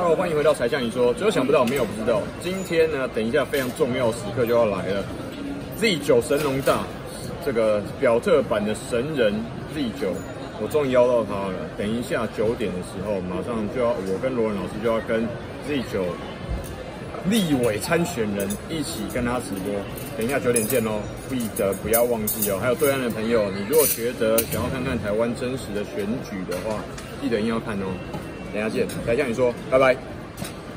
[0.00, 2.22] Hello，欢迎回到柴 Sean 你说，只有想不到，没有不知道。
[2.40, 5.04] 今天呢，等一下非常重要时刻就要来了
[5.80, 6.84] ，Z9 神龙大，
[7.44, 9.34] 这个表特版的神人
[9.74, 10.06] Z9，
[10.62, 11.54] 我终于邀到他了。
[11.76, 15.26] 等一下九点的时候，马上就要我跟罗文老师就要跟
[15.66, 16.06] Z9
[17.28, 19.74] 立委参选人一起跟他直播。
[20.16, 22.58] 等一下九点见哦，记得不要忘记哦。
[22.62, 26.78] 还有对岸的朋友，你如果觉得想要看看台湾真实的选举的话，
[27.20, 27.90] 记得一定要看哦。
[28.52, 29.96] 等下见，等下见你说，拜拜。